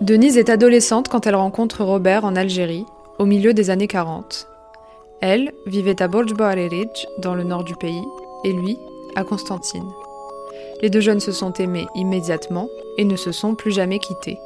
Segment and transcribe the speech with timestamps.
[0.00, 2.86] Denise est adolescente quand elle rencontre Robert en Algérie,
[3.18, 4.48] au milieu des années 40.
[5.20, 6.32] Elle vivait à Borj
[7.18, 8.02] dans le nord du pays,
[8.42, 8.78] et lui,
[9.14, 9.88] à Constantine.
[10.80, 12.68] Les deux jeunes se sont aimés immédiatement
[12.98, 14.38] et ne se sont plus jamais quittés.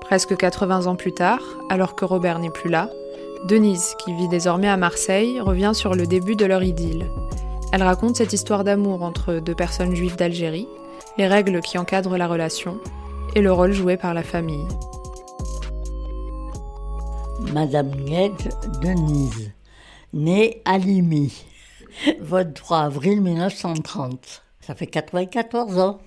[0.00, 2.88] Presque 80 ans plus tard, alors que Robert n'est plus là,
[3.44, 7.10] Denise, qui vit désormais à Marseille, revient sur le début de leur idylle.
[7.72, 10.68] Elle raconte cette histoire d'amour entre deux personnes juives d'Algérie,
[11.18, 12.78] les règles qui encadrent la relation
[13.34, 14.66] et le rôle joué par la famille.
[17.52, 18.48] Madame Guedge
[18.82, 19.52] Denise,
[20.12, 21.32] née à Limy,
[22.20, 24.42] 23 avril 1930.
[24.60, 25.98] Ça fait 94 ans.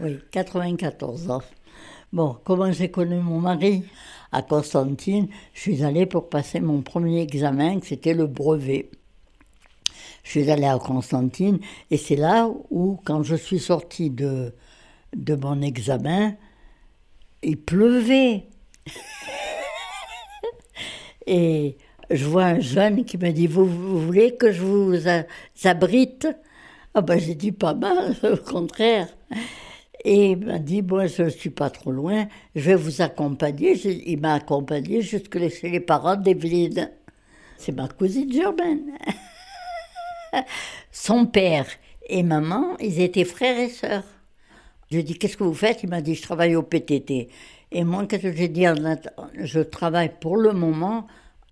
[0.00, 1.42] Oui, 94 ans.
[2.12, 3.84] Bon, comment j'ai connu mon mari?
[4.32, 8.90] À Constantine, je suis allée pour passer mon premier examen, c'était le brevet.
[10.24, 11.58] Je suis allée à Constantine
[11.90, 14.52] et c'est là où, quand je suis sortie de,
[15.16, 16.36] de mon examen,
[17.42, 18.44] il pleuvait.
[21.26, 21.76] et
[22.10, 24.94] je vois un jeune qui me dit Vous, voulez que je vous
[25.64, 26.28] abrite?
[26.94, 29.08] Ah ben j'ai dit pas mal, au contraire.
[30.04, 33.72] Et il m'a dit Bon, je ne suis pas trop loin, je vais vous accompagner.
[34.08, 36.90] Il m'a accompagné jusque chez les parents d'Evelyne.
[37.58, 38.92] C'est ma cousine Germaine.
[40.92, 41.66] Son père
[42.08, 44.04] et maman, ils étaient frères et sœurs.
[44.90, 45.82] Je dis Qu'est-ce que vous faites?
[45.82, 47.28] Il m'a dit Je travaille au PTT.
[47.72, 48.64] Et moi, qu'est-ce que j'ai dit
[49.34, 51.06] Je travaille pour le moment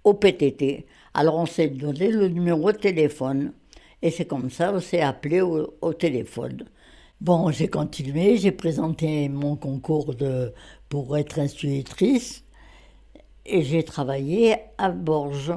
[0.04, 0.86] au PTT.
[1.14, 3.52] Alors on s'est donné le numéro de téléphone.
[4.02, 6.64] Et c'est comme ça, on s'est appelé au, téléphone.
[7.20, 10.14] Bon, j'ai continué, j'ai présenté mon concours
[10.90, 12.44] pour être institutrice
[13.46, 15.54] et j'ai travaillé à Borges.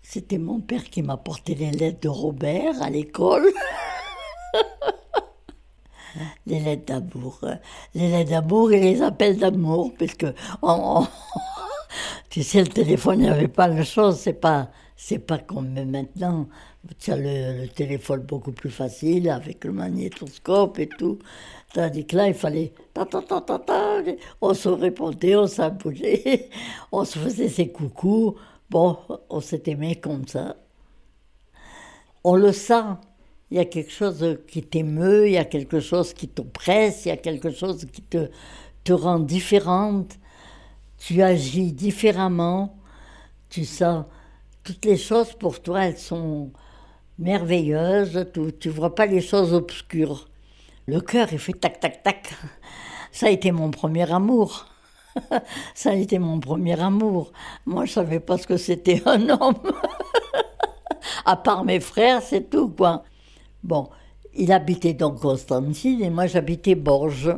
[0.00, 3.50] C'était mon père qui m'a porté les lettres de Robert à l'école.
[6.46, 7.40] les lettres d'amour.
[7.94, 10.26] Les lettres d'amour et les appels d'amour, puisque
[12.30, 15.72] tu sais, le téléphone, il n'y avait pas le chose, c'est pas, c'est pas comme
[15.84, 16.46] maintenant.
[16.98, 21.18] Tu as le, téléphone beaucoup plus facile avec le magnétoscope et tout.
[21.74, 22.72] Tandis que là, il fallait.
[24.40, 26.48] on se répondait, on s'aboulait,
[26.92, 28.36] on se faisait ses coucous.
[28.70, 28.98] Bon,
[29.30, 30.56] on s'est aimé comme ça.
[32.24, 32.96] On le sent.
[33.50, 37.08] Il y a quelque chose qui t'émeut, il y a quelque chose qui t'oppresse, il
[37.08, 38.28] y a quelque chose qui te,
[38.84, 40.18] te rend différente
[40.98, 42.76] tu agis différemment,
[43.48, 44.04] tu sens
[44.64, 46.52] toutes les choses pour toi, elles sont
[47.18, 50.28] merveilleuses, tu, ne vois pas les choses obscures.
[50.86, 52.34] Le cœur, il fait tac, tac, tac.
[53.12, 54.66] Ça a été mon premier amour.
[55.74, 57.32] Ça a été mon premier amour.
[57.64, 59.54] Moi, je savais pas ce que c'était un homme.
[61.24, 63.02] à part mes frères, c'est tout, quoi.
[63.66, 63.88] Bon,
[64.34, 67.36] il habitait donc Constantine et moi j'habitais Borges.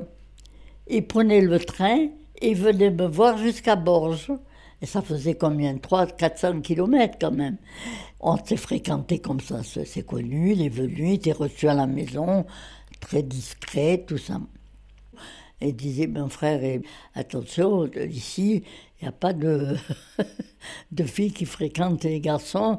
[0.86, 2.08] Il prenait le train
[2.40, 4.32] il venait me voir jusqu'à Borges.
[4.80, 5.76] Et ça faisait combien?
[5.76, 7.56] 300, 400 kilomètres quand même.
[8.20, 10.52] On s'est fréquenté comme ça, c'est connu.
[10.52, 12.46] Il est venu, il était reçu à la maison,
[13.00, 14.40] très discret, tout ça.
[15.60, 16.80] Et il disait, mon frère,
[17.16, 18.62] attention, ici,
[19.00, 19.76] il n'y a pas de,
[20.92, 22.78] de fille qui fréquente les garçons,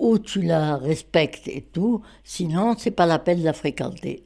[0.00, 4.22] ou tu la respectes et tout, sinon, c'est pas la peine de la fréquenter.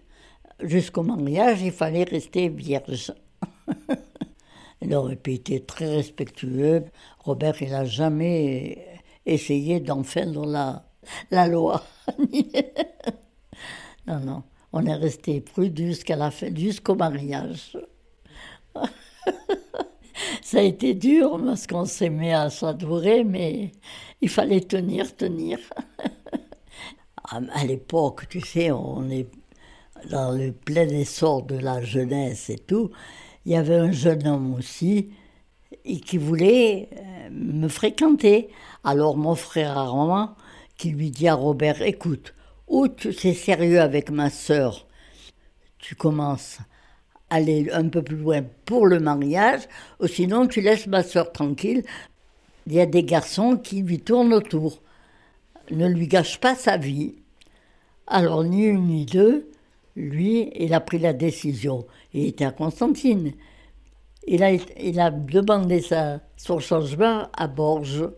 [0.60, 3.12] Jusqu'au mariage, il fallait rester vierge.
[4.82, 6.84] Il aurait pu être très respectueux.
[7.20, 8.86] Robert, il n'a jamais
[9.24, 10.84] essayé d'enfreindre la,
[11.30, 11.82] la loi.
[14.06, 14.42] non, non.
[14.74, 17.78] On est resté prudent jusqu'à la fin, jusqu'au mariage.
[20.42, 23.72] Ça a été dur parce qu'on s'aimait à s'adorer, mais
[24.20, 25.58] il fallait tenir, tenir.
[27.24, 29.28] à l'époque, tu sais, on est
[30.10, 32.90] dans le plein essor de la jeunesse et tout
[33.44, 35.10] il y avait un jeune homme aussi
[35.84, 38.48] qui voulait euh, me fréquenter.
[38.84, 40.34] Alors mon frère Armand,
[40.76, 42.34] qui lui dit à Robert, écoute,
[42.66, 44.86] ou tu es sérieux avec ma sœur,
[45.78, 46.64] tu commences à
[47.34, 49.62] aller un peu plus loin pour le mariage,
[50.00, 51.82] ou sinon tu laisses ma sœur tranquille.
[52.66, 54.80] Il y a des garçons qui lui tournent autour.
[55.70, 57.16] Ne lui gâche pas sa vie.
[58.06, 59.50] Alors ni une ni deux,
[59.96, 61.86] lui, il a pris la décision.
[62.12, 63.32] Il était à Constantine.
[64.26, 65.82] Il a, il a demandé
[66.36, 68.08] son changement à Borges.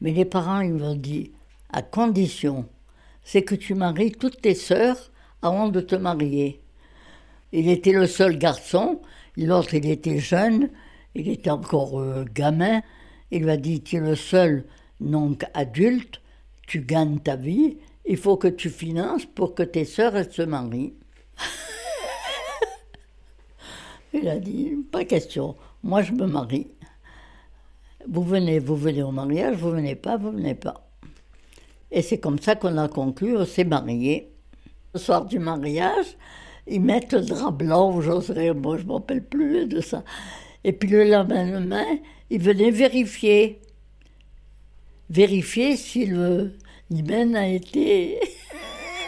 [0.00, 1.32] Mais les parents, ils m'ont dit,
[1.72, 2.66] à condition,
[3.22, 5.10] c'est que tu maries toutes tes sœurs
[5.42, 6.61] avant de te marier.
[7.52, 9.00] Il était le seul garçon,
[9.36, 10.70] l'autre il était jeune,
[11.14, 12.80] il était encore euh, gamin.
[13.30, 14.64] Il lui a dit, tu es le seul
[15.00, 16.20] donc adulte,
[16.66, 20.94] tu gagnes ta vie, il faut que tu finances pour que tes sœurs se marient.
[24.14, 26.68] Il a dit, pas question, moi je me marie.
[28.08, 30.88] Vous venez, vous venez au mariage, vous venez pas, vous venez pas.
[31.90, 34.32] Et c'est comme ça qu'on a conclu, on s'est mariés.
[34.94, 36.16] Le soir du mariage,
[36.66, 40.04] ils mettent le drap blanc, j'oserais, moi je ne me rappelle plus de ça.
[40.64, 41.84] Et puis le lendemain,
[42.30, 43.60] ils venaient vérifier.
[45.10, 46.52] Vérifier si le
[46.90, 48.20] l'hymen a été.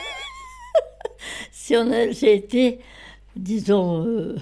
[1.53, 2.81] si on a, été,
[3.37, 4.37] disons, euh,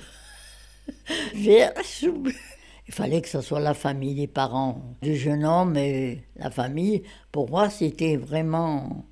[1.37, 7.03] Il fallait que ce soit la famille, les parents du jeune homme et la famille.
[7.31, 9.07] Pour moi, c'était vraiment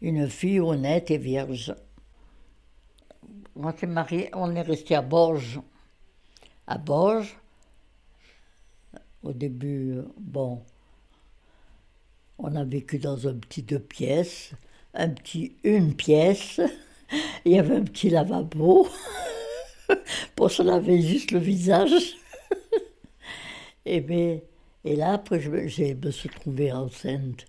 [0.00, 1.74] une fille honnête et vierge.
[3.58, 5.60] On s'est marié, on est resté à Borges.
[6.66, 7.38] À Borges,
[9.22, 10.62] au début, bon,
[12.38, 14.52] on a vécu dans un petit deux pièces,
[14.94, 16.60] un petit une pièce.
[17.44, 18.88] Il y avait un petit lavabo
[20.36, 22.16] pour se laver juste le visage.
[23.86, 24.40] et, bien,
[24.84, 27.46] et là, après, je, me suis trouvée enceinte.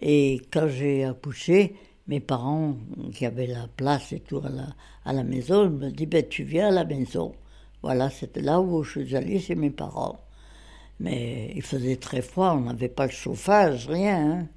[0.00, 1.76] Et quand j'ai accouché,
[2.10, 2.74] mes parents,
[3.14, 4.66] qui avaient la place et tout à la,
[5.04, 7.32] à la maison, me dit ben, Tu viens à la maison.
[7.82, 10.18] Voilà, c'était là où je suis allée chez mes parents.
[10.98, 14.48] Mais il faisait très froid, on n'avait pas le chauffage, rien.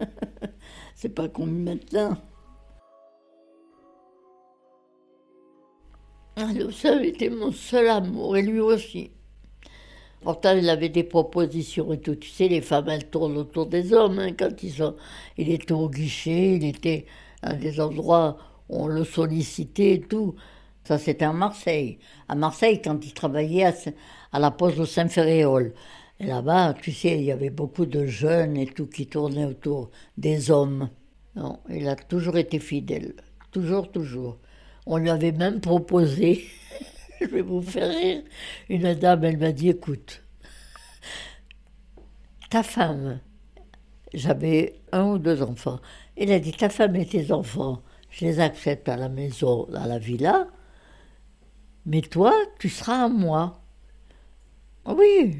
[0.00, 0.06] Hein.
[0.94, 2.16] C'est pas comme maintenant.
[6.36, 9.10] Alors, ça était mon seul amour, et lui aussi.
[10.20, 12.16] Pourtant, il avait des propositions et tout.
[12.16, 14.18] Tu sais, les femmes, elles tournent autour des hommes.
[14.18, 14.74] Hein, quand ils.
[15.36, 17.06] Il était au guichet, il était
[17.42, 18.36] à des endroits
[18.68, 20.34] où on le sollicitait et tout.
[20.84, 21.98] Ça, c'était à Marseille.
[22.28, 23.72] À Marseille, quand il travaillait
[24.32, 25.74] à, la poste de Saint-Ferréol.
[26.20, 30.50] Là-bas, tu sais, il y avait beaucoup de jeunes et tout qui tournaient autour des
[30.50, 30.88] hommes.
[31.36, 33.14] Non, il a toujours été fidèle.
[33.52, 34.38] Toujours, toujours.
[34.86, 36.44] On lui avait même proposé
[37.20, 38.22] je vais vous faire rire.
[38.68, 40.22] Une dame, elle m'a dit, écoute,
[42.50, 43.20] ta femme,
[44.14, 45.80] j'avais un ou deux enfants,
[46.16, 49.86] elle a dit, ta femme et tes enfants, je les accepte à la maison, à
[49.86, 50.48] la villa,
[51.86, 53.60] mais toi, tu seras à moi.
[54.84, 55.36] Ah oui.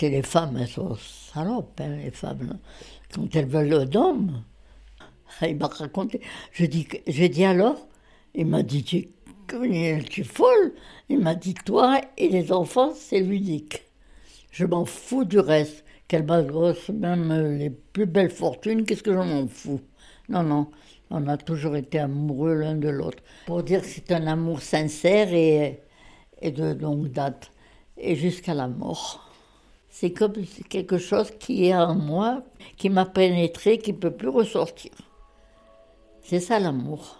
[0.00, 2.58] Et les femmes, elles sont salopes, hein, les femmes.
[3.14, 4.42] Quand elles veulent un homme,
[5.42, 6.20] il m'a raconté.
[6.50, 7.86] Je dis, je dis alors,
[8.34, 9.12] il m'a dit,
[9.48, 10.74] tu es folle.
[11.08, 13.82] Il m'a dit, toi et les enfants, c'est l'unique.
[14.50, 15.84] Je m'en fous du reste.
[16.08, 19.80] Qu'elle m'agrosse même les plus belles fortunes, qu'est-ce que je m'en fous?
[20.28, 20.66] Non, non,
[21.08, 23.22] on a toujours été amoureux l'un de l'autre.
[23.46, 25.80] Pour dire que c'est un amour sincère et,
[26.42, 27.50] et de longue date,
[27.96, 29.30] et jusqu'à la mort.
[29.88, 30.34] C'est comme
[30.68, 32.42] quelque chose qui est en moi,
[32.76, 34.92] qui m'a pénétré, qui ne peut plus ressortir.
[36.22, 37.16] C'est ça l'amour.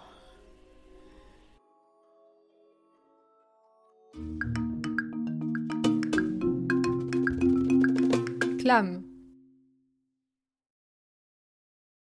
[8.63, 9.03] réclame